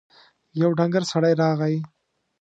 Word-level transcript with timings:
يو 0.61 0.69
ډنګر 0.77 1.03
سړی 1.11 1.33
راغی. 1.41 1.75